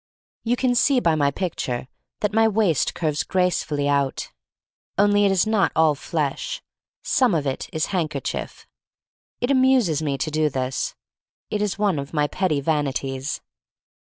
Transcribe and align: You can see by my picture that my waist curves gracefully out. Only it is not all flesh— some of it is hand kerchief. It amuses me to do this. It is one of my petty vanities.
You 0.43 0.55
can 0.55 0.73
see 0.73 0.99
by 0.99 1.13
my 1.13 1.29
picture 1.29 1.87
that 2.21 2.33
my 2.33 2.47
waist 2.47 2.95
curves 2.95 3.21
gracefully 3.21 3.87
out. 3.87 4.31
Only 4.97 5.25
it 5.25 5.31
is 5.31 5.45
not 5.45 5.71
all 5.75 5.93
flesh— 5.93 6.59
some 7.03 7.35
of 7.35 7.45
it 7.45 7.69
is 7.71 7.85
hand 7.93 8.09
kerchief. 8.09 8.65
It 9.41 9.51
amuses 9.51 10.01
me 10.01 10.17
to 10.17 10.31
do 10.31 10.49
this. 10.49 10.95
It 11.51 11.61
is 11.61 11.77
one 11.77 11.99
of 11.99 12.15
my 12.15 12.25
petty 12.25 12.61
vanities. 12.61 13.41